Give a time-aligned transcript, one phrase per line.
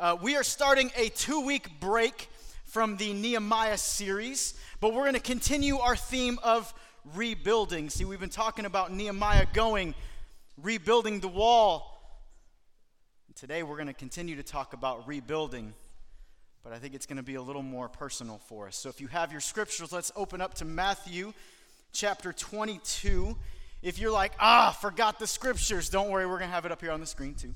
[0.00, 2.30] Uh, we are starting a two week break
[2.64, 6.72] from the Nehemiah series, but we're going to continue our theme of
[7.14, 7.90] rebuilding.
[7.90, 9.94] See, we've been talking about Nehemiah going,
[10.56, 12.00] rebuilding the wall.
[13.34, 15.74] Today we're going to continue to talk about rebuilding,
[16.64, 18.76] but I think it's going to be a little more personal for us.
[18.76, 21.34] So if you have your scriptures, let's open up to Matthew
[21.92, 23.36] chapter 22.
[23.82, 26.80] If you're like, ah, forgot the scriptures, don't worry, we're going to have it up
[26.80, 27.52] here on the screen too.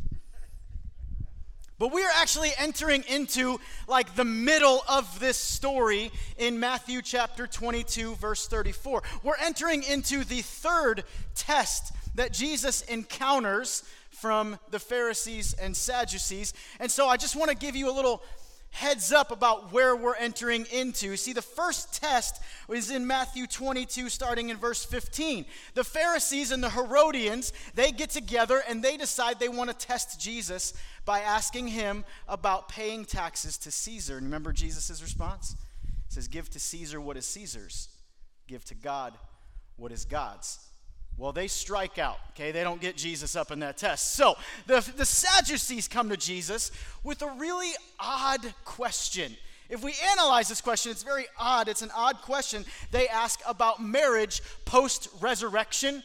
[1.79, 7.47] But we are actually entering into like the middle of this story in Matthew chapter
[7.47, 9.03] 22, verse 34.
[9.23, 16.55] We're entering into the third test that Jesus encounters from the Pharisees and Sadducees.
[16.79, 18.23] And so I just want to give you a little
[18.75, 21.17] heads up about where we're entering into.
[21.17, 25.47] See, the first test is in Matthew 22, starting in verse 15.
[25.75, 30.21] The Pharisees and the Herodians, they get together and they decide they want to test
[30.21, 30.75] Jesus
[31.05, 34.17] by asking him about paying taxes to Caesar.
[34.17, 35.55] And remember Jesus' response?
[36.09, 37.89] He says, Give to Caesar what is Caesar's,
[38.49, 39.17] give to God
[39.77, 40.59] what is God's.
[41.17, 42.51] Well, they strike out, okay?
[42.51, 44.15] They don't get Jesus up in that test.
[44.15, 46.73] So the, the Sadducees come to Jesus
[47.05, 47.71] with a really
[48.01, 49.37] odd question.
[49.71, 51.69] If we analyze this question, it's very odd.
[51.69, 52.65] It's an odd question.
[52.91, 56.03] They ask about marriage post resurrection.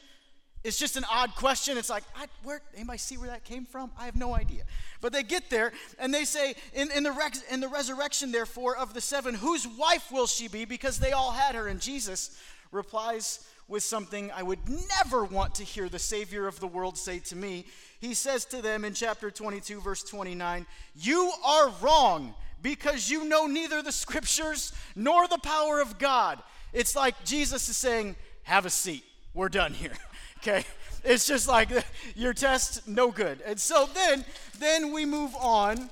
[0.63, 1.77] It's just an odd question.
[1.77, 3.91] It's like, I, where, anybody see where that came from?
[3.97, 4.63] I have no idea.
[5.01, 8.93] But they get there and they say, in, in, the in the resurrection, therefore, of
[8.93, 10.65] the seven, whose wife will she be?
[10.65, 11.67] Because they all had her.
[11.67, 12.37] And Jesus
[12.71, 14.59] replies, with something I would
[14.97, 17.65] never want to hear the Savior of the world say to me.
[17.99, 23.45] He says to them in chapter 22, verse 29, You are wrong because you know
[23.45, 26.41] neither the scriptures nor the power of God.
[26.73, 29.03] It's like Jesus is saying, Have a seat.
[29.33, 29.93] We're done here.
[30.39, 30.65] okay?
[31.03, 31.69] It's just like
[32.15, 33.41] your test, no good.
[33.45, 34.25] And so then,
[34.57, 35.91] then we move on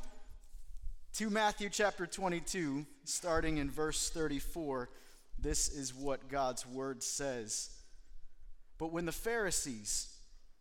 [1.14, 4.89] to Matthew chapter 22, starting in verse 34.
[5.40, 7.70] This is what God's word says.
[8.78, 10.10] But when the Pharisees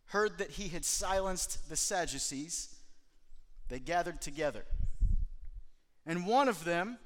[0.05, 2.75] heard that he had silenced the Sadducees,
[3.69, 4.63] they gathered together.
[6.05, 6.97] And one of them,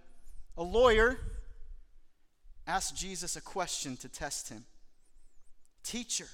[0.58, 1.20] a lawyer,
[2.68, 4.66] asked Jesus a question to test him
[5.84, 6.28] Teacher,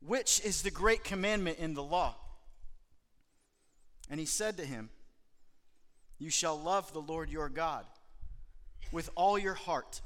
[0.00, 2.16] which is the great commandment in the law?
[4.10, 4.90] And he said to him,
[6.18, 7.86] You shall love the Lord your God
[8.92, 10.00] with all your heart,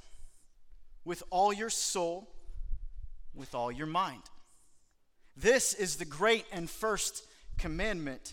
[1.04, 2.28] with all your soul,
[3.34, 4.22] with all your mind.
[5.36, 7.26] This is the great and first
[7.58, 8.32] commandment,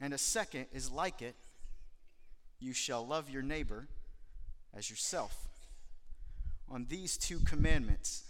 [0.00, 1.36] and a second is like it
[2.58, 3.86] you shall love your neighbor
[4.74, 5.46] as yourself.
[6.68, 8.24] On these two commandments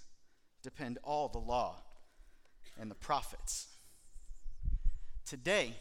[0.63, 1.77] depend all the law
[2.79, 3.69] and the prophets.
[5.25, 5.73] Today,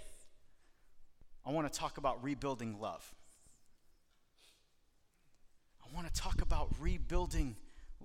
[1.46, 3.14] I want to talk about rebuilding love.
[5.96, 7.56] Want to talk about rebuilding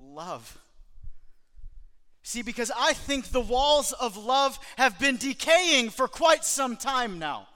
[0.00, 0.56] love.
[2.22, 7.18] See, because I think the walls of love have been decaying for quite some time
[7.18, 7.48] now.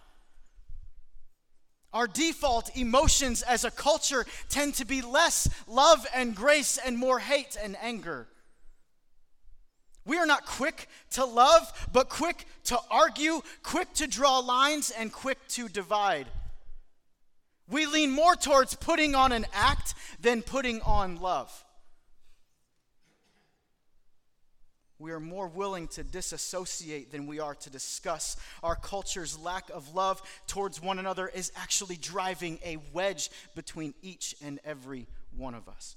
[1.93, 7.21] Our default emotions as a culture tend to be less love and grace and more
[7.21, 8.27] hate and anger.
[10.05, 15.13] We are not quick to love, but quick to argue, quick to draw lines, and
[15.13, 16.27] quick to divide.
[17.69, 21.65] We lean more towards putting on an act than putting on love.
[24.99, 28.37] We are more willing to disassociate than we are to discuss.
[28.63, 34.35] Our culture's lack of love towards one another is actually driving a wedge between each
[34.43, 35.97] and every one of us.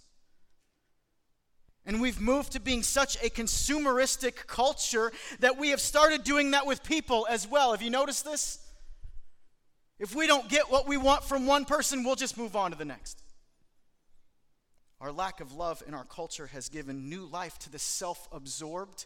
[1.86, 6.66] And we've moved to being such a consumeristic culture that we have started doing that
[6.66, 7.72] with people as well.
[7.72, 8.60] Have you noticed this?
[10.00, 12.78] If we don't get what we want from one person, we'll just move on to
[12.78, 13.22] the next.
[15.00, 19.06] Our lack of love in our culture has given new life to the self absorbed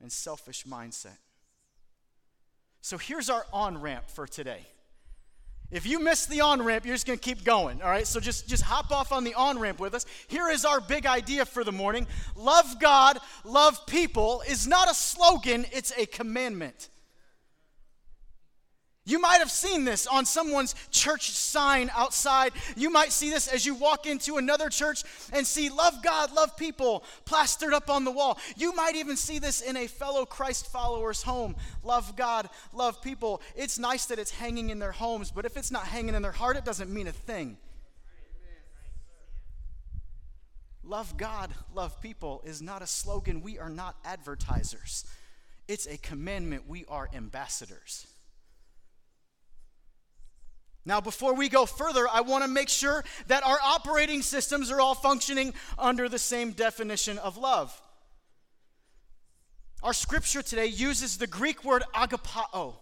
[0.00, 1.18] and selfish mindset.
[2.80, 4.66] So here's our on ramp for today.
[5.70, 7.80] If you miss the on ramp, you're just going to keep going.
[7.80, 8.06] All right?
[8.06, 10.04] So just, just hop off on the on ramp with us.
[10.26, 14.94] Here is our big idea for the morning love God, love people is not a
[14.94, 16.88] slogan, it's a commandment.
[19.10, 22.52] You might have seen this on someone's church sign outside.
[22.76, 25.02] You might see this as you walk into another church
[25.32, 28.38] and see love God, love people plastered up on the wall.
[28.56, 31.56] You might even see this in a fellow Christ follower's home.
[31.82, 33.42] Love God, love people.
[33.56, 36.30] It's nice that it's hanging in their homes, but if it's not hanging in their
[36.30, 37.56] heart, it doesn't mean a thing.
[40.84, 43.42] Love God, love people is not a slogan.
[43.42, 45.04] We are not advertisers,
[45.66, 46.68] it's a commandment.
[46.68, 48.06] We are ambassadors.
[50.84, 54.80] Now, before we go further, I want to make sure that our operating systems are
[54.80, 57.80] all functioning under the same definition of love.
[59.82, 62.74] Our scripture today uses the Greek word agapao.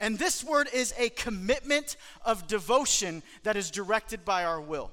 [0.00, 4.90] And this word is a commitment of devotion that is directed by our will.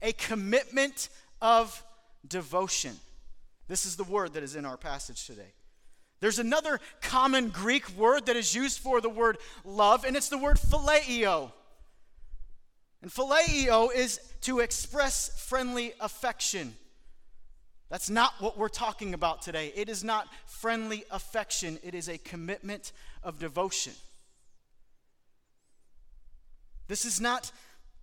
[0.00, 1.10] A commitment
[1.42, 1.84] of
[2.26, 2.96] devotion.
[3.68, 5.52] This is the word that is in our passage today.
[6.22, 10.38] There's another common Greek word that is used for the word love, and it's the
[10.38, 11.50] word phileo.
[13.02, 16.76] And phileo is to express friendly affection.
[17.90, 19.72] That's not what we're talking about today.
[19.74, 22.92] It is not friendly affection, it is a commitment
[23.24, 23.94] of devotion.
[26.86, 27.50] This is not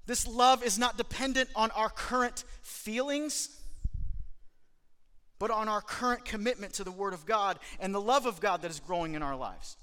[0.07, 3.55] this love is not dependent on our current feelings
[5.39, 8.61] but on our current commitment to the Word of God and the love of God
[8.61, 9.77] that is growing in our lives.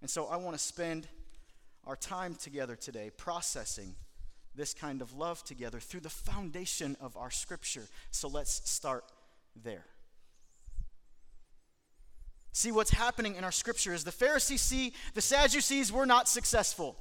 [0.00, 1.08] And so I want to spend
[1.86, 3.94] our time together today processing
[4.54, 7.84] this kind of love together through the foundation of our Scripture.
[8.10, 9.04] So let's start
[9.62, 9.84] there.
[12.52, 16.96] See, what's happening in our Scripture is the Pharisees see the Sadducees were not successful.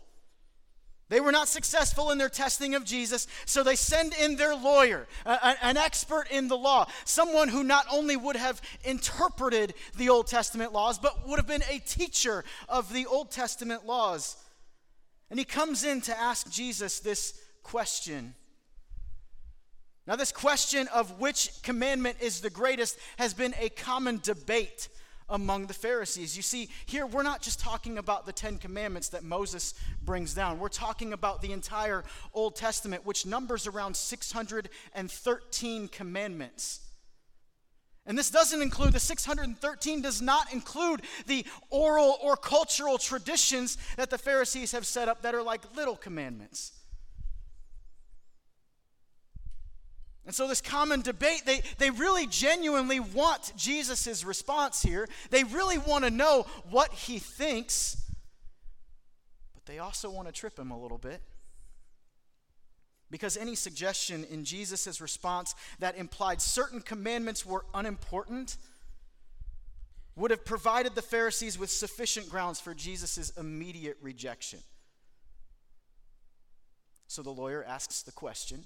[1.10, 5.08] They were not successful in their testing of Jesus, so they send in their lawyer,
[5.26, 10.28] a, an expert in the law, someone who not only would have interpreted the Old
[10.28, 14.38] Testament laws, but would have been a teacher of the Old Testament laws.
[15.32, 18.36] And he comes in to ask Jesus this question.
[20.06, 24.90] Now, this question of which commandment is the greatest has been a common debate
[25.30, 26.36] among the Pharisees.
[26.36, 29.74] You see, here we're not just talking about the Ten Commandments that Moses
[30.04, 32.04] brings down, we're talking about the entire
[32.34, 36.82] Old Testament, which numbers around 613 commandments.
[38.06, 44.10] And this doesn't include, the 613 does not include the oral or cultural traditions that
[44.10, 46.79] the Pharisees have set up that are like little commandments.
[50.26, 55.08] And so, this common debate, they, they really genuinely want Jesus' response here.
[55.32, 57.98] They really want to know what he thinks,
[59.56, 61.22] but they also want to trip him a little bit.
[63.12, 68.58] Because any suggestion in Jesus' response that implied certain commandments were unimportant
[70.16, 74.60] would have provided the Pharisees with sufficient grounds for Jesus' immediate rejection.
[77.08, 78.66] So the lawyer asks the question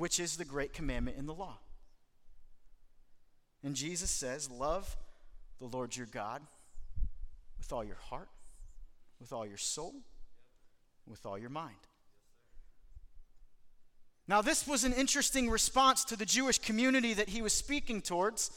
[0.00, 1.58] which is the great commandment in the law.
[3.62, 4.96] And Jesus says, Love
[5.58, 6.40] the Lord your God
[7.58, 8.30] with all your heart,
[9.20, 9.94] with all your soul,
[11.06, 11.76] with all your mind.
[14.26, 18.50] Now, this was an interesting response to the Jewish community that he was speaking towards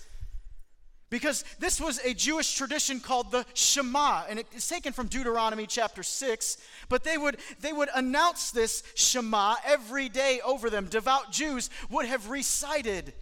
[1.13, 6.01] because this was a Jewish tradition called the Shema, and it's taken from Deuteronomy chapter
[6.01, 6.57] 6.
[6.89, 10.87] But they would, they would announce this Shema every day over them.
[10.87, 13.13] Devout Jews would have recited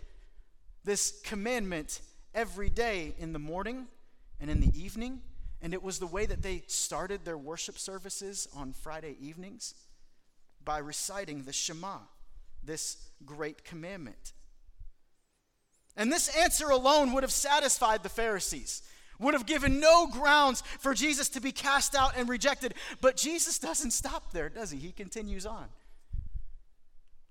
[0.85, 1.99] this commandment
[2.33, 3.87] every day in the morning
[4.39, 5.19] and in the evening.
[5.61, 9.75] And it was the way that they started their worship services on Friday evenings
[10.63, 11.97] by reciting the Shema,
[12.63, 14.31] this great commandment.
[15.97, 18.81] And this answer alone would have satisfied the Pharisees,
[19.19, 22.73] would have given no grounds for Jesus to be cast out and rejected.
[23.01, 24.79] But Jesus doesn't stop there, does he?
[24.79, 25.67] He continues on.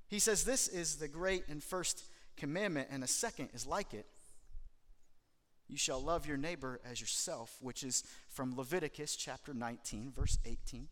[0.09, 2.05] He says, This is the great and first
[2.37, 4.07] commandment, and a second is like it.
[5.69, 10.88] You shall love your neighbor as yourself, which is from Leviticus chapter 19, verse 18.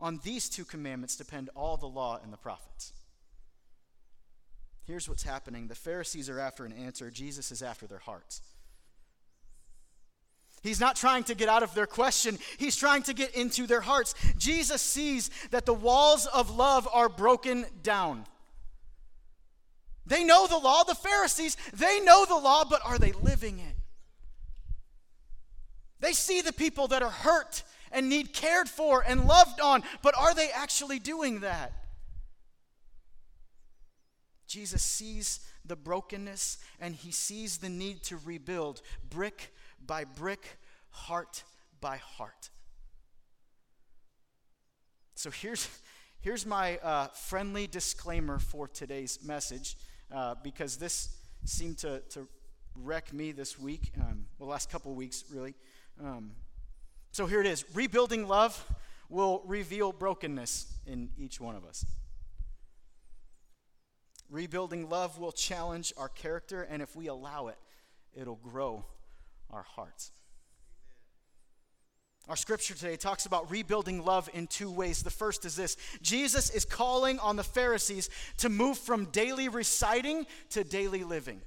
[0.00, 2.94] On these two commandments depend all the law and the prophets.
[4.88, 8.40] Here's what's happening the Pharisees are after an answer, Jesus is after their hearts.
[10.62, 13.82] He's not trying to get out of their question, he's trying to get into their
[13.82, 14.14] hearts.
[14.38, 18.24] Jesus sees that the walls of love are broken down.
[20.06, 23.76] They know the law, the Pharisees, they know the law, but are they living it?
[26.00, 30.14] They see the people that are hurt and need cared for and loved on, but
[30.16, 31.72] are they actually doing that?
[34.48, 39.52] Jesus sees the brokenness and he sees the need to rebuild brick
[39.86, 40.58] by brick,
[40.90, 41.44] heart
[41.80, 42.50] by heart.
[45.14, 45.68] So here's,
[46.20, 49.76] here's my uh, friendly disclaimer for today's message
[50.12, 52.26] uh, because this seemed to, to
[52.74, 55.54] wreck me this week, um, the last couple weeks, really.
[56.02, 56.30] Um,
[57.10, 58.64] so here it is Rebuilding love
[59.10, 61.84] will reveal brokenness in each one of us.
[64.30, 67.56] Rebuilding love will challenge our character, and if we allow it,
[68.14, 68.84] it'll grow
[69.50, 70.12] our hearts.
[72.28, 75.02] Our scripture today talks about rebuilding love in two ways.
[75.02, 80.26] The first is this Jesus is calling on the Pharisees to move from daily reciting
[80.50, 81.40] to daily living.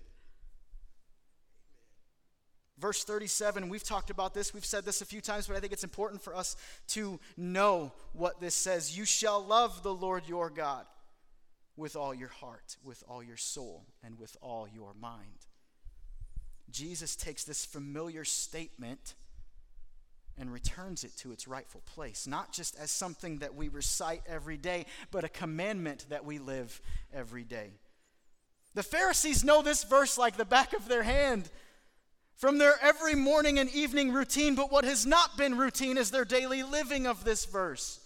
[2.80, 5.72] Verse 37, we've talked about this, we've said this a few times, but I think
[5.72, 6.56] it's important for us
[6.88, 8.98] to know what this says.
[8.98, 10.88] You shall love the Lord your God
[11.82, 15.48] with all your heart, with all your soul, and with all your mind.
[16.70, 19.16] Jesus takes this familiar statement
[20.38, 24.58] and returns it to its rightful place, not just as something that we recite every
[24.58, 26.80] day, but a commandment that we live
[27.14, 27.72] every day.
[28.76, 31.50] The Pharisees know this verse like the back of their hand
[32.38, 36.26] from their every morning and evening routine, but what has not been routine is their
[36.26, 38.00] daily living of this verse.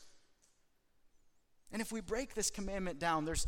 [1.75, 3.47] And if we break this commandment down, there's,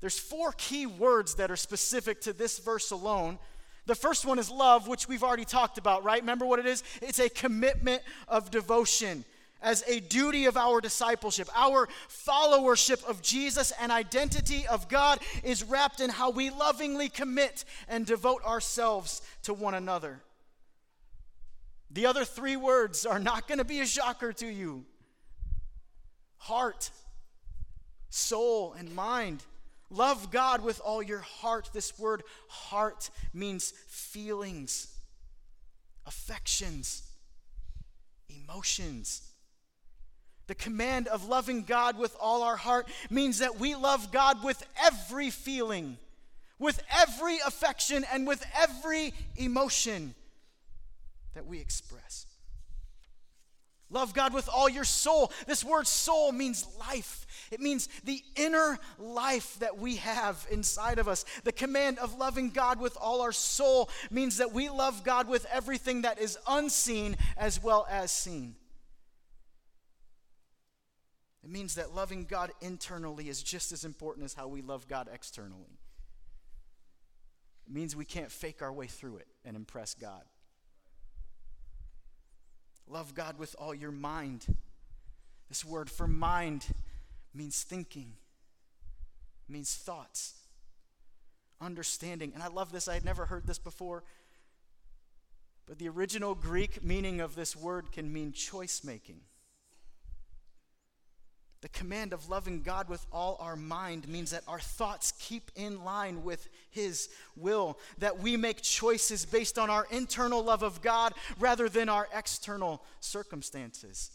[0.00, 3.38] there's four key words that are specific to this verse alone
[3.86, 6.20] the first one is love, which we've already talked about, right?
[6.20, 6.84] Remember what it is?
[7.00, 9.24] It's a commitment of devotion
[9.62, 11.48] as a duty of our discipleship.
[11.56, 17.64] Our followership of Jesus and identity of God is wrapped in how we lovingly commit
[17.88, 20.20] and devote ourselves to one another.
[21.90, 24.84] The other three words are not going to be a shocker to you
[26.40, 26.90] heart,
[28.10, 29.42] soul, and mind.
[29.90, 31.70] Love God with all your heart.
[31.72, 34.92] This word heart means feelings,
[36.06, 37.02] affections,
[38.28, 39.22] emotions.
[40.46, 44.62] The command of loving God with all our heart means that we love God with
[44.82, 45.98] every feeling,
[46.58, 50.14] with every affection, and with every emotion
[51.34, 52.26] that we express.
[53.90, 55.32] Love God with all your soul.
[55.46, 57.26] This word soul means life.
[57.50, 61.24] It means the inner life that we have inside of us.
[61.44, 65.46] The command of loving God with all our soul means that we love God with
[65.50, 68.56] everything that is unseen as well as seen.
[71.42, 75.08] It means that loving God internally is just as important as how we love God
[75.10, 75.78] externally.
[77.66, 80.24] It means we can't fake our way through it and impress God.
[82.90, 84.46] Love God with all your mind.
[85.48, 86.66] This word for mind
[87.34, 88.14] means thinking,
[89.48, 90.34] means thoughts,
[91.60, 92.32] understanding.
[92.34, 92.88] And I love this.
[92.88, 94.04] I had never heard this before.
[95.66, 99.20] But the original Greek meaning of this word can mean choice making.
[101.60, 105.82] The command of loving God with all our mind means that our thoughts keep in
[105.84, 111.14] line with His will, that we make choices based on our internal love of God
[111.40, 114.12] rather than our external circumstances.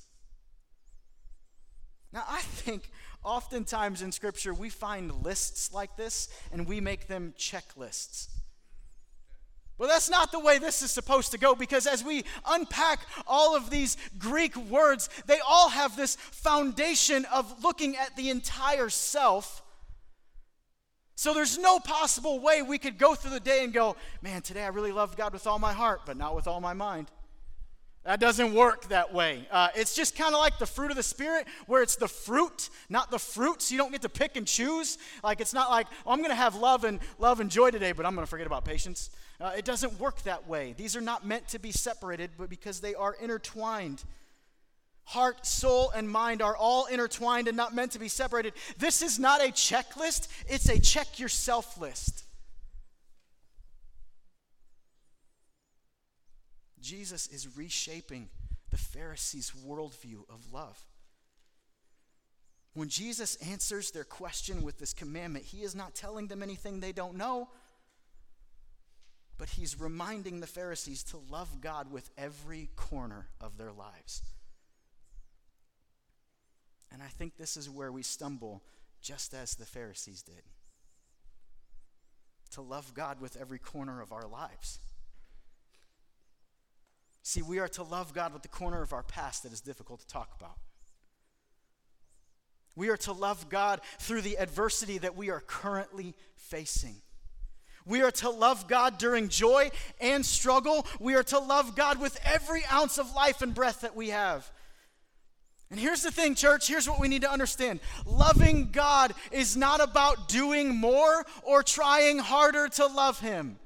[2.14, 2.90] Now, I think
[3.24, 8.30] oftentimes in Scripture we find lists like this and we make them checklists.
[9.78, 13.56] Well, that's not the way this is supposed to go because as we unpack all
[13.56, 19.64] of these Greek words, they all have this foundation of looking at the entire self.
[21.16, 24.64] So there's no possible way we could go through the day and go, man, today
[24.64, 27.10] I really loved God with all my heart, but not with all my mind.
[28.04, 29.48] That doesn't work that way.
[29.50, 32.70] Uh, it's just kind of like the fruit of the Spirit, where it's the fruit,
[32.90, 33.72] not the fruits.
[33.72, 34.98] You don't get to pick and choose.
[35.24, 37.94] Like it's not like, oh, I'm going to have love and love and joy today,
[37.94, 39.10] but I'm going to forget about patience.
[39.40, 40.74] Uh, it doesn't work that way.
[40.78, 44.04] These are not meant to be separated, but because they are intertwined.
[45.06, 48.54] Heart, soul, and mind are all intertwined and not meant to be separated.
[48.78, 52.26] This is not a checklist, it's a check yourself list.
[56.84, 58.30] Jesus is reshaping
[58.70, 60.80] the Pharisees' worldview of love.
[62.74, 66.92] When Jesus answers their question with this commandment, he is not telling them anything they
[66.92, 67.50] don't know,
[69.38, 74.24] but he's reminding the Pharisees to love God with every corner of their lives.
[76.92, 78.62] And I think this is where we stumble,
[79.02, 80.44] just as the Pharisees did.
[82.52, 84.80] To love God with every corner of our lives.
[87.24, 90.02] See, we are to love God with the corner of our past that is difficult
[90.02, 90.58] to talk about.
[92.76, 96.96] We are to love God through the adversity that we are currently facing.
[97.86, 100.86] We are to love God during joy and struggle.
[101.00, 104.50] We are to love God with every ounce of life and breath that we have.
[105.70, 109.82] And here's the thing, church, here's what we need to understand loving God is not
[109.82, 113.58] about doing more or trying harder to love Him.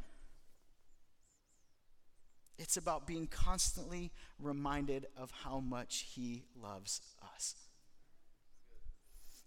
[2.58, 7.02] It's about being constantly reminded of how much He loves
[7.36, 7.56] us.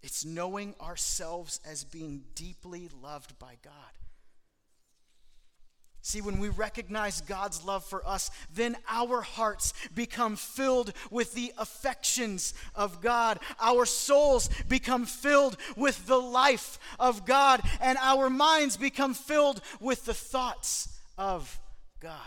[0.03, 3.73] It's knowing ourselves as being deeply loved by God.
[6.03, 11.53] See, when we recognize God's love for us, then our hearts become filled with the
[11.59, 13.39] affections of God.
[13.59, 20.05] Our souls become filled with the life of God, and our minds become filled with
[20.05, 20.87] the thoughts
[21.19, 21.59] of
[21.99, 22.17] God.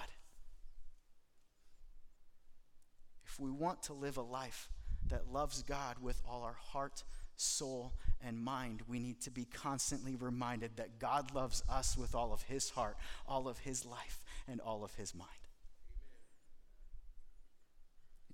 [3.34, 4.68] If we want to live a life
[5.08, 7.02] that loves God with all our heart,
[7.36, 7.92] soul,
[8.24, 12.42] and mind, we need to be constantly reminded that God loves us with all of
[12.42, 15.30] his heart, all of his life, and all of his mind.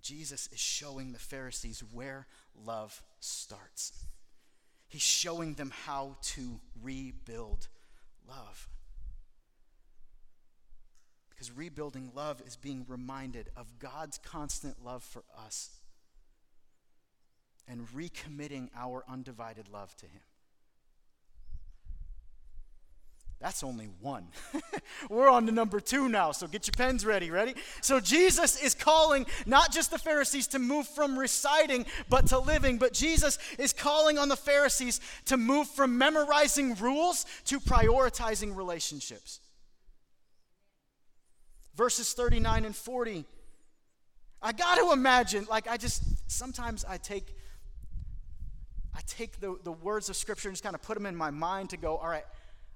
[0.02, 4.04] Jesus is showing the Pharisees where love starts.
[4.86, 7.68] He's showing them how to rebuild
[8.28, 8.68] love.
[11.40, 15.70] Because rebuilding love is being reminded of God's constant love for us
[17.66, 20.20] and recommitting our undivided love to Him.
[23.40, 24.26] That's only one.
[25.08, 27.30] We're on to number two now, so get your pens ready.
[27.30, 27.54] Ready?
[27.80, 32.76] So, Jesus is calling not just the Pharisees to move from reciting, but to living.
[32.76, 39.40] But Jesus is calling on the Pharisees to move from memorizing rules to prioritizing relationships.
[41.74, 43.24] Verses 39 and 40.
[44.42, 47.34] I got to imagine, like, I just, sometimes I take
[48.94, 51.30] I take the, the words of Scripture and just kind of put them in my
[51.30, 52.24] mind to go, all right,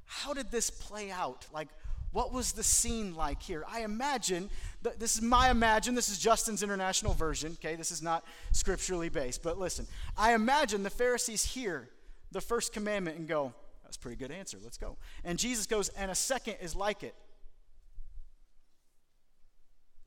[0.05, 1.47] how did this play out?
[1.53, 1.69] Like,
[2.13, 3.65] what was the scene like here?
[3.69, 4.49] I imagine,
[4.83, 7.75] that this is my imagine, this is Justin's international version, okay?
[7.75, 9.87] This is not scripturally based, but listen.
[10.17, 11.89] I imagine the Pharisees hear
[12.31, 14.97] the first commandment and go, that's a pretty good answer, let's go.
[15.25, 17.15] And Jesus goes, and a second is like it.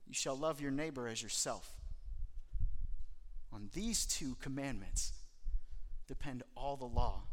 [0.07, 1.73] You shall love your neighbor as yourself.
[3.51, 5.13] On these two commandments,
[6.07, 7.23] depend all the law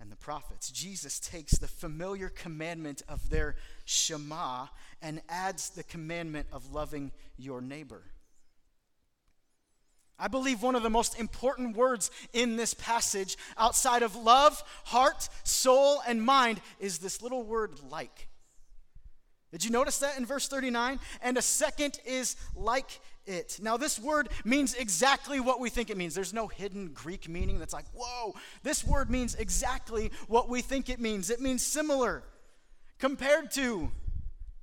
[0.00, 0.70] and the prophets.
[0.70, 4.66] Jesus takes the familiar commandment of their Shema
[5.02, 8.02] and adds the commandment of loving your neighbor.
[10.18, 15.28] I believe one of the most important words in this passage, outside of love, heart,
[15.44, 18.28] soul, and mind, is this little word like.
[19.52, 21.00] Did you notice that in verse 39?
[21.22, 23.58] And a second is like it.
[23.60, 26.14] Now, this word means exactly what we think it means.
[26.14, 28.34] There's no hidden Greek meaning that's like, whoa.
[28.62, 31.30] This word means exactly what we think it means.
[31.30, 32.22] It means similar,
[32.98, 33.90] compared to,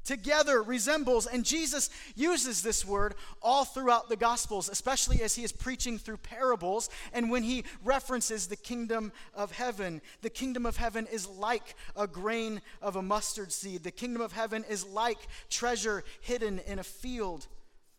[0.07, 1.27] together, resembles.
[1.27, 6.17] And Jesus uses this word all throughout the Gospels, especially as he is preaching through
[6.17, 10.01] parables and when he references the kingdom of heaven.
[10.21, 14.31] The kingdom of heaven is like a grain of a mustard seed, the kingdom of
[14.31, 17.47] heaven is like treasure hidden in a field.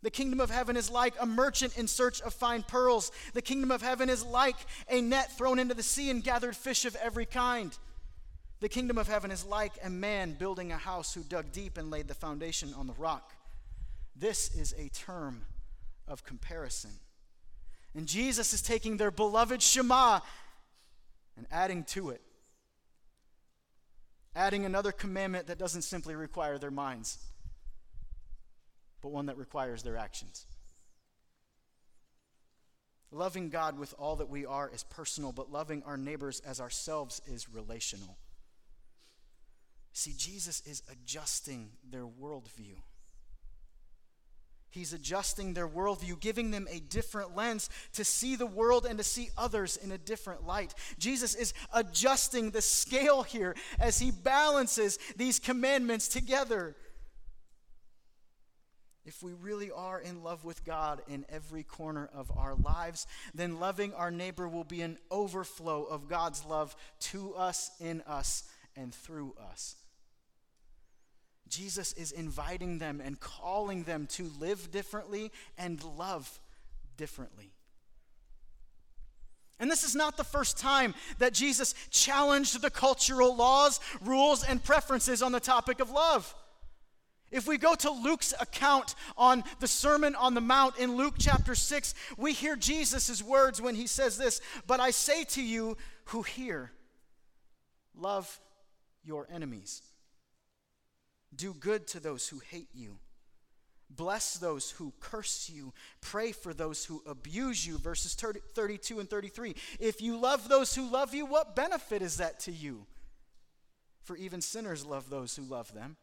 [0.02, 3.10] The kingdom of heaven is like a merchant in search of fine pearls.
[3.34, 4.56] The kingdom of heaven is like
[4.88, 7.76] a net thrown into the sea and gathered fish of every kind.
[8.60, 11.90] The kingdom of heaven is like a man building a house who dug deep and
[11.90, 13.32] laid the foundation on the rock.
[14.16, 15.42] This is a term
[16.08, 16.90] of comparison.
[17.94, 20.20] And Jesus is taking their beloved Shema
[21.36, 22.20] and adding to it,
[24.34, 27.18] adding another commandment that doesn't simply require their minds
[29.00, 30.46] but one that requires their actions.
[33.10, 37.22] Loving God with all that we are is personal, but loving our neighbors as ourselves
[37.26, 38.18] is relational.
[39.98, 42.76] See, Jesus is adjusting their worldview.
[44.70, 49.04] He's adjusting their worldview, giving them a different lens to see the world and to
[49.04, 50.72] see others in a different light.
[51.00, 56.76] Jesus is adjusting the scale here as he balances these commandments together.
[59.04, 63.58] If we really are in love with God in every corner of our lives, then
[63.58, 68.44] loving our neighbor will be an overflow of God's love to us, in us,
[68.76, 69.74] and through us.
[71.50, 76.40] Jesus is inviting them and calling them to live differently and love
[76.96, 77.52] differently.
[79.60, 84.62] And this is not the first time that Jesus challenged the cultural laws, rules, and
[84.62, 86.32] preferences on the topic of love.
[87.30, 91.54] If we go to Luke's account on the Sermon on the Mount in Luke chapter
[91.54, 96.22] 6, we hear Jesus' words when he says this But I say to you who
[96.22, 96.70] hear,
[97.94, 98.40] love
[99.04, 99.82] your enemies,
[101.34, 102.98] do good to those who hate you.
[103.90, 105.72] Bless those who curse you.
[106.00, 107.78] Pray for those who abuse you.
[107.78, 109.54] Verses 30, 32 and 33.
[109.80, 112.86] If you love those who love you, what benefit is that to you?
[114.02, 115.96] For even sinners love those who love them.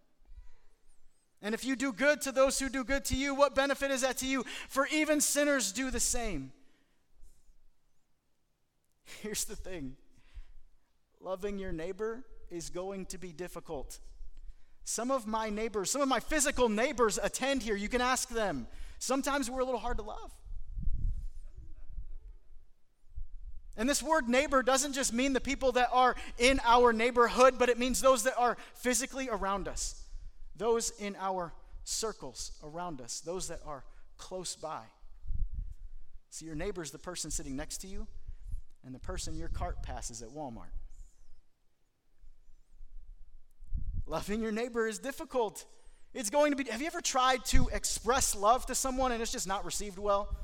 [1.41, 4.01] And if you do good to those who do good to you, what benefit is
[4.01, 4.45] that to you?
[4.67, 6.51] For even sinners do the same.
[9.21, 9.95] Here's the thing
[11.21, 13.99] loving your neighbor is going to be difficult.
[14.85, 17.75] Some of my neighbors, some of my physical neighbors attend here.
[17.75, 18.67] You can ask them.
[18.99, 20.31] Sometimes we're a little hard to love.
[23.75, 27.67] And this word neighbor doesn't just mean the people that are in our neighborhood, but
[27.67, 30.01] it means those that are physically around us,
[30.55, 31.51] those in our
[31.83, 33.83] circles around us, those that are
[34.17, 34.83] close by.
[36.29, 38.07] See, your neighbor is the person sitting next to you
[38.85, 40.71] and the person your cart passes at Walmart.
[44.07, 45.65] Loving your neighbor is difficult.
[46.13, 46.69] It's going to be.
[46.69, 50.35] Have you ever tried to express love to someone and it's just not received well?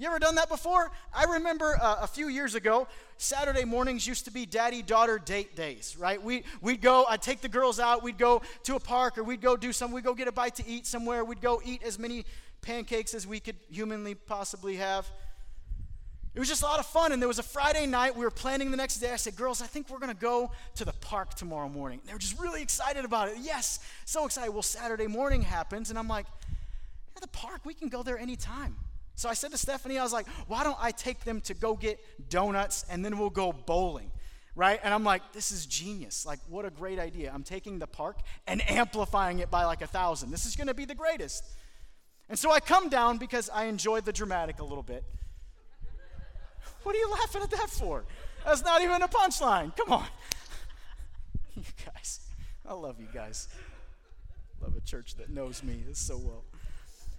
[0.00, 0.92] You ever done that before?
[1.12, 5.56] I remember uh, a few years ago, Saturday mornings used to be daddy daughter date
[5.56, 6.22] days, right?
[6.22, 9.40] We, we'd go, I'd take the girls out, we'd go to a park or we'd
[9.40, 11.98] go do some, we'd go get a bite to eat somewhere, we'd go eat as
[11.98, 12.26] many
[12.62, 15.10] pancakes as we could humanly possibly have.
[16.34, 17.12] It was just a lot of fun.
[17.12, 18.16] And there was a Friday night.
[18.16, 19.12] We were planning the next day.
[19.12, 22.00] I said, Girls, I think we're going to go to the park tomorrow morning.
[22.06, 23.36] They were just really excited about it.
[23.40, 24.52] Yes, so excited.
[24.52, 25.90] Well, Saturday morning happens.
[25.90, 26.26] And I'm like,
[27.14, 28.76] Yeah, the park, we can go there anytime.
[29.14, 31.74] So I said to Stephanie, I was like, Why don't I take them to go
[31.74, 34.12] get donuts and then we'll go bowling?
[34.54, 34.78] Right?
[34.82, 36.24] And I'm like, This is genius.
[36.24, 37.32] Like, what a great idea.
[37.34, 40.30] I'm taking the park and amplifying it by like a thousand.
[40.30, 41.42] This is going to be the greatest.
[42.28, 45.02] And so I come down because I enjoyed the dramatic a little bit.
[46.82, 48.04] What are you laughing at that for?
[48.44, 49.76] That's not even a punchline.
[49.76, 50.06] Come on.
[51.54, 52.20] you guys,
[52.66, 53.48] I love you guys.
[54.60, 56.44] Love a church that knows me so well.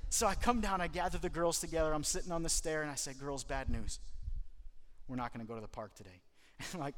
[0.09, 1.93] So I come down, I gather the girls together.
[1.93, 3.99] I'm sitting on the stair, and I say, Girls, bad news.
[5.07, 6.21] We're not going to go to the park today.
[6.73, 6.95] And like,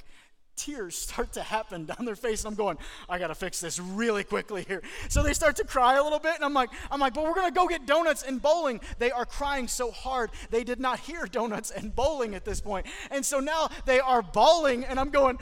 [0.55, 2.77] tears start to happen down their face and i'm going
[3.09, 4.81] i gotta fix this really quickly here.
[5.09, 7.33] So they start to cry a little bit and i'm like i'm like but we're
[7.33, 8.81] gonna go get donuts and bowling.
[8.99, 12.85] They are crying so hard they did not hear donuts and bowling at this point.
[13.09, 15.37] And so now they are bawling and i'm going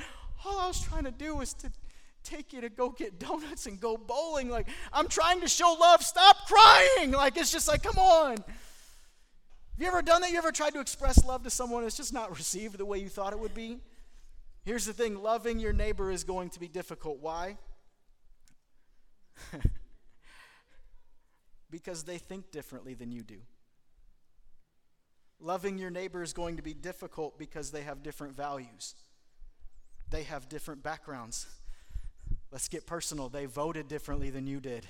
[0.45, 1.71] all i was trying to do was to
[2.23, 4.49] take you to go get donuts and go bowling.
[4.49, 6.03] Like i'm trying to show love.
[6.03, 7.11] Stop crying!
[7.11, 8.37] Like it's just like come on.
[8.37, 10.31] Have you ever done that?
[10.31, 11.85] You ever tried to express love to someone?
[11.85, 13.77] It's just not received the way you thought it would be
[14.63, 17.19] Here's the thing loving your neighbor is going to be difficult.
[17.19, 17.57] Why?
[21.71, 23.37] because they think differently than you do.
[25.39, 28.95] Loving your neighbor is going to be difficult because they have different values,
[30.09, 31.47] they have different backgrounds.
[32.51, 33.29] Let's get personal.
[33.29, 34.83] They voted differently than you did.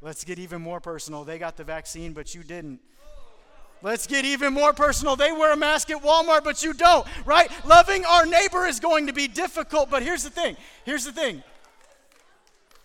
[0.00, 1.22] Let's get even more personal.
[1.22, 2.80] They got the vaccine, but you didn't.
[3.82, 5.16] Let's get even more personal.
[5.16, 7.50] They wear a mask at Walmart, but you don't, right?
[7.64, 10.56] Loving our neighbor is going to be difficult, but here's the thing.
[10.84, 11.42] Here's the thing.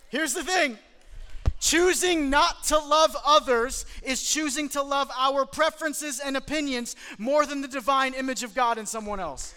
[0.08, 0.78] Here's the thing.
[1.60, 7.60] Choosing not to love others is choosing to love our preferences and opinions more than
[7.60, 9.54] the divine image of God in someone else.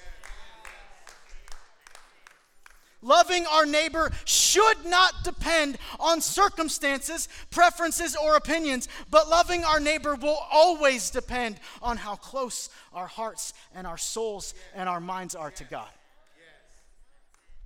[3.01, 10.15] Loving our neighbor should not depend on circumstances, preferences, or opinions, but loving our neighbor
[10.15, 15.51] will always depend on how close our hearts and our souls and our minds are
[15.51, 15.87] to God.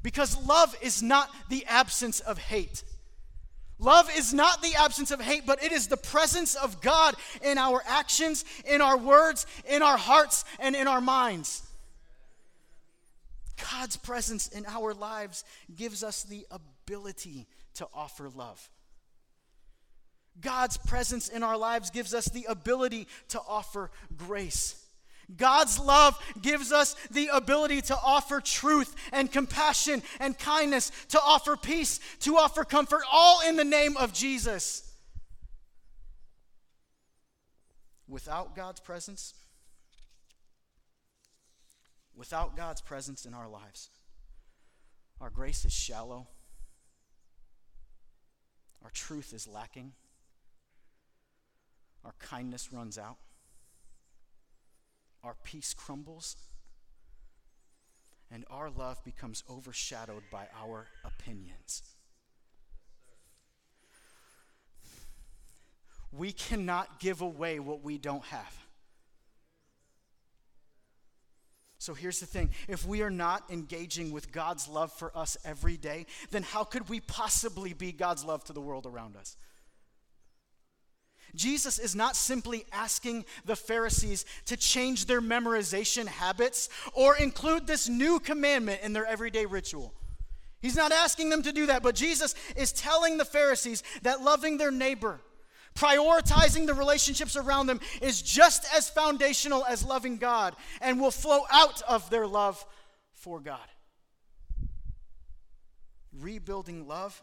[0.04, 2.84] Because love is not the absence of hate.
[3.80, 7.58] Love is not the absence of hate, but it is the presence of God in
[7.58, 11.63] our actions, in our words, in our hearts, and in our minds.
[13.71, 15.43] God's presence in our lives
[15.75, 18.69] gives us the ability to offer love.
[20.39, 24.79] God's presence in our lives gives us the ability to offer grace.
[25.37, 31.55] God's love gives us the ability to offer truth and compassion and kindness, to offer
[31.55, 34.89] peace, to offer comfort, all in the name of Jesus.
[38.07, 39.33] Without God's presence,
[42.15, 43.89] without God's presence in our lives,
[45.19, 46.28] our grace is shallow,
[48.84, 49.93] our truth is lacking,
[52.04, 53.17] our kindness runs out,
[55.23, 56.36] our peace crumbles,
[58.32, 61.84] and our love becomes overshadowed by our opinions.
[66.12, 68.62] We cannot give away what we don't have.
[71.84, 75.76] So here's the thing if we are not engaging with God's love for us every
[75.76, 79.36] day, then how could we possibly be God's love to the world around us?
[81.36, 87.89] Jesus is not simply asking the Pharisees to change their memorization habits or include this
[87.89, 89.93] new commandment in their everyday ritual.
[90.62, 94.58] He's not asking them to do that, but Jesus is telling the Pharisees that loving
[94.58, 95.19] their neighbor,
[95.75, 101.45] Prioritizing the relationships around them is just as foundational as loving God and will flow
[101.51, 102.63] out of their love
[103.13, 103.59] for God.
[106.19, 107.21] Rebuilding love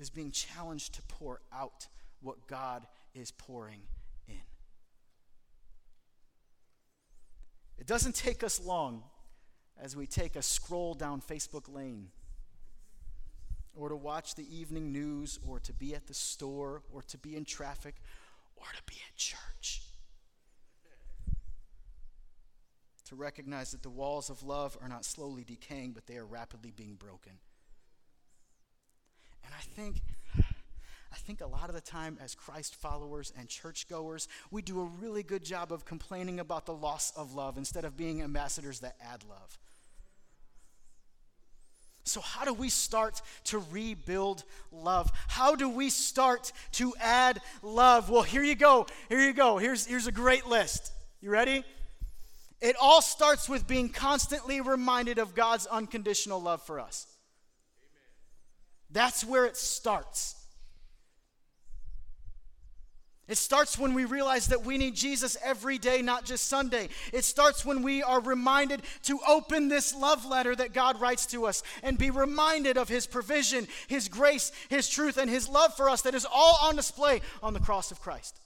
[0.00, 1.86] is being challenged to pour out
[2.20, 3.82] what God is pouring
[4.26, 4.34] in.
[7.78, 9.04] It doesn't take us long
[9.80, 12.08] as we take a scroll down Facebook lane,
[13.74, 17.36] or to watch the evening news, or to be at the store, or to be
[17.36, 17.96] in traffic,
[18.56, 19.82] or to be at church.
[23.06, 26.72] To recognize that the walls of love are not slowly decaying, but they are rapidly
[26.74, 27.32] being broken.
[29.44, 30.02] And I think
[31.12, 34.84] I think a lot of the time, as Christ followers and churchgoers, we do a
[34.84, 38.96] really good job of complaining about the loss of love instead of being ambassadors that
[39.00, 39.58] add love.
[42.04, 45.10] So, how do we start to rebuild love?
[45.28, 48.10] How do we start to add love?
[48.10, 48.86] Well, here you go.
[49.08, 49.58] Here you go.
[49.58, 50.92] Here's, here's a great list.
[51.20, 51.64] You ready?
[52.60, 57.06] It all starts with being constantly reminded of God's unconditional love for us.
[58.90, 60.41] That's where it starts.
[63.32, 66.90] It starts when we realize that we need Jesus every day, not just Sunday.
[67.14, 71.46] It starts when we are reminded to open this love letter that God writes to
[71.46, 75.88] us and be reminded of His provision, His grace, His truth, and His love for
[75.88, 78.38] us that is all on display on the cross of Christ.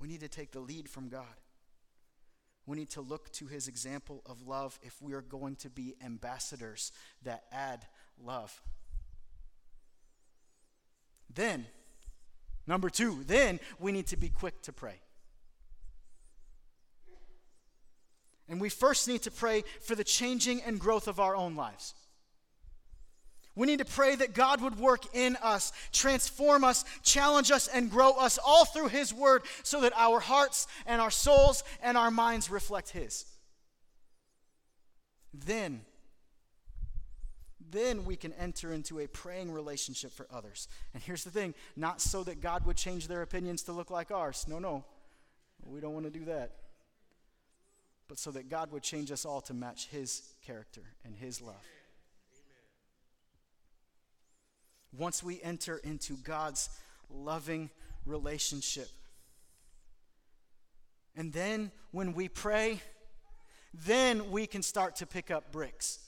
[0.00, 1.24] We need to take the lead from God.
[2.64, 5.96] We need to look to His example of love if we are going to be
[6.00, 6.92] ambassadors
[7.24, 7.84] that add
[8.24, 8.62] love.
[11.34, 11.66] Then,
[12.66, 15.00] number two, then we need to be quick to pray.
[18.48, 21.94] And we first need to pray for the changing and growth of our own lives.
[23.54, 27.90] We need to pray that God would work in us, transform us, challenge us, and
[27.90, 32.12] grow us all through His Word so that our hearts and our souls and our
[32.12, 33.26] minds reflect His.
[35.34, 35.80] Then
[37.70, 40.68] then we can enter into a praying relationship for others.
[40.94, 44.10] And here's the thing not so that God would change their opinions to look like
[44.10, 44.46] ours.
[44.48, 44.84] No, no.
[45.64, 46.52] We don't want to do that.
[48.08, 51.54] But so that God would change us all to match His character and His love.
[54.96, 56.70] Once we enter into God's
[57.10, 57.68] loving
[58.06, 58.88] relationship,
[61.14, 62.80] and then when we pray,
[63.74, 65.98] then we can start to pick up bricks.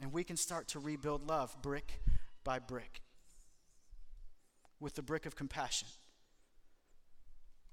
[0.00, 2.00] And we can start to rebuild love brick
[2.44, 3.02] by brick
[4.78, 5.88] with the brick of compassion,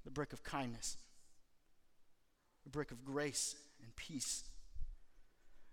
[0.04, 0.96] the brick of kindness,
[2.64, 4.44] the brick of grace and peace,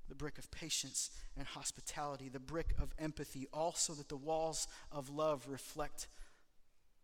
[0.10, 5.10] the brick of patience and hospitality, the brick of empathy, also that the walls of
[5.10, 6.08] love reflect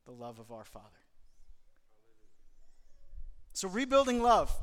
[0.06, 0.86] the love of our Father.
[3.54, 4.56] So, rebuilding love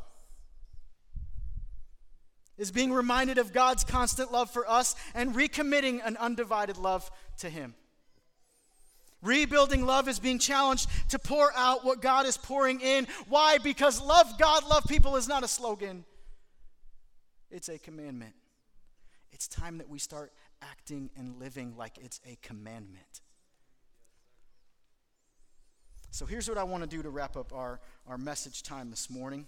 [2.56, 7.50] is being reminded of God's constant love for us and recommitting an undivided love to
[7.50, 7.74] Him.
[9.22, 13.06] Rebuilding love is being challenged to pour out what God is pouring in.
[13.28, 13.58] Why?
[13.58, 16.04] Because love God, love people is not a slogan,
[17.50, 18.34] it's a commandment.
[19.32, 23.20] It's time that we start acting and living like it's a commandment.
[26.12, 29.10] So here's what I want to do to wrap up our, our message time this
[29.10, 29.46] morning.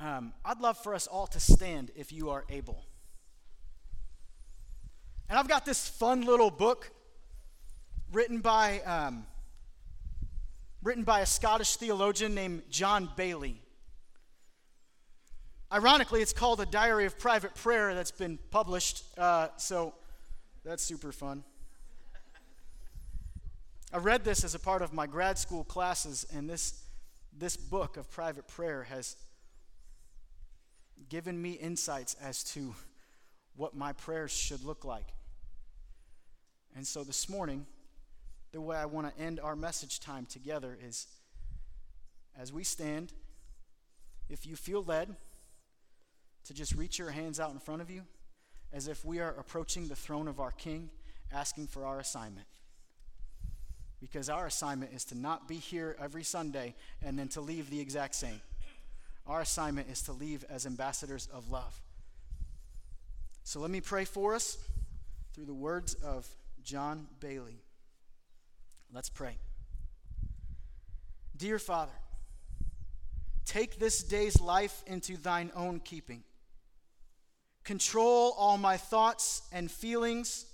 [0.00, 2.84] Um, I'd love for us all to stand if you are able.
[5.28, 6.90] And I've got this fun little book
[8.12, 9.26] written by, um,
[10.82, 13.56] written by a Scottish theologian named John Baillie.
[15.70, 19.92] Ironically, it's called A Diary of Private Prayer that's been published, uh, so
[20.64, 21.44] that's super fun.
[23.92, 26.84] I read this as a part of my grad school classes, and this,
[27.36, 29.16] this book of private prayer has
[31.08, 32.74] given me insights as to
[33.56, 35.06] what my prayers should look like.
[36.76, 37.66] And so this morning,
[38.52, 41.06] the way I want to end our message time together is
[42.38, 43.12] as we stand,
[44.28, 45.14] if you feel led
[46.44, 48.02] to just reach your hands out in front of you,
[48.72, 50.90] as if we are approaching the throne of our King,
[51.32, 52.46] asking for our assignment.
[54.00, 57.80] Because our assignment is to not be here every Sunday and then to leave the
[57.80, 58.40] exact same.
[59.28, 61.80] Our assignment is to leave as ambassadors of love.
[63.44, 64.56] So let me pray for us
[65.34, 66.26] through the words of
[66.64, 67.60] John Baillie.
[68.92, 69.36] Let's pray.
[71.36, 71.92] Dear Father,
[73.44, 76.24] take this day's life into thine own keeping.
[77.64, 80.46] Control all my thoughts and feelings.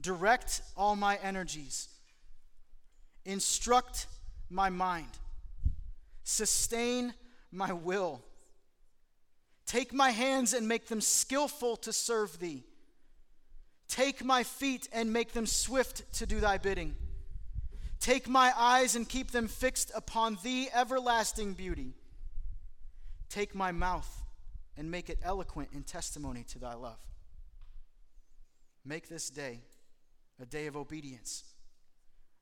[0.00, 1.88] Direct all my energies.
[3.24, 4.06] Instruct
[4.48, 5.10] my mind.
[6.22, 7.12] Sustain
[7.52, 8.22] my will.
[9.66, 12.64] Take my hands and make them skillful to serve thee.
[13.88, 16.94] Take my feet and make them swift to do thy bidding.
[18.00, 21.94] Take my eyes and keep them fixed upon thee, everlasting beauty.
[23.28, 24.24] Take my mouth
[24.76, 26.98] and make it eloquent in testimony to thy love.
[28.84, 29.60] Make this day
[30.40, 31.44] a day of obedience,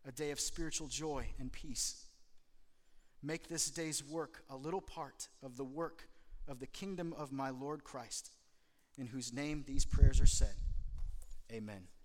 [0.07, 2.07] a day of spiritual joy and peace.
[3.23, 6.09] Make this day's work a little part of the work
[6.49, 8.31] of the kingdom of my Lord Christ,
[8.99, 10.55] in whose name these prayers are said.
[11.53, 11.91] Amen.